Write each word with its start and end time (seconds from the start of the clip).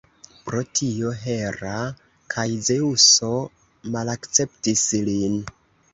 Pro 0.45 0.61
tio, 0.77 1.11
Hera 1.25 1.73
kaj 2.35 2.47
Zeŭso 2.69 3.31
malakceptis 3.97 4.87
lin. 5.11 5.37